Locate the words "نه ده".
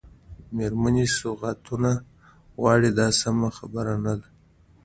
4.05-4.27